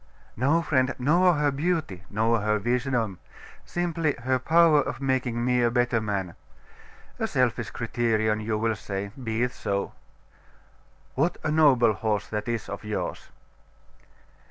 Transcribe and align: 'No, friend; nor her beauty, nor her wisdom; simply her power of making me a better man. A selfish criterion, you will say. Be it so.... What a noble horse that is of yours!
'No, 0.35 0.63
friend; 0.63 0.95
nor 0.97 1.35
her 1.35 1.51
beauty, 1.51 2.03
nor 2.09 2.41
her 2.41 2.57
wisdom; 2.57 3.19
simply 3.65 4.15
her 4.23 4.39
power 4.39 4.81
of 4.81 4.99
making 4.99 5.45
me 5.45 5.61
a 5.61 5.69
better 5.69 6.01
man. 6.01 6.33
A 7.19 7.27
selfish 7.27 7.69
criterion, 7.69 8.39
you 8.39 8.57
will 8.57 8.75
say. 8.75 9.09
Be 9.23 9.43
it 9.43 9.51
so.... 9.51 9.93
What 11.13 11.37
a 11.43 11.51
noble 11.51 11.93
horse 11.93 12.25
that 12.29 12.47
is 12.47 12.67
of 12.67 12.83
yours! 12.83 13.29